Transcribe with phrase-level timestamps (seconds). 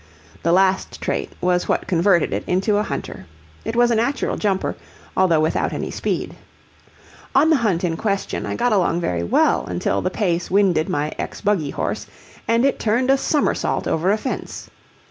[0.41, 3.27] The last trait was what converted it into a hunter.
[3.63, 4.75] It was a natural jumper,
[5.15, 6.35] although without any speed.
[7.35, 11.11] On the hunt in question I got along very well until the pace winded my
[11.19, 12.07] ex buggy horse,
[12.47, 14.71] and it turned a somersault over a fence.